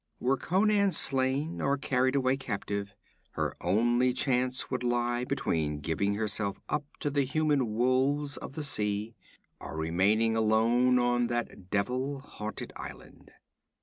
[0.19, 2.95] Were Conan slain or carried away captive,
[3.33, 8.63] her only choice would lie between giving herself up to the human wolves of the
[8.63, 9.13] sea,
[9.59, 13.29] or remaining alone on that devil haunted island.